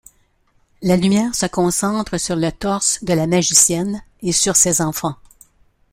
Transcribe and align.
La 0.81 0.97
lumière 0.97 1.35
se 1.35 1.45
concentre 1.45 2.17
sur 2.17 2.35
le 2.35 2.51
torse 2.51 3.03
de 3.03 3.13
la 3.13 3.27
magicienne 3.27 4.01
et 4.23 4.31
sur 4.31 4.55
ses 4.55 4.81
enfants. 4.81 5.15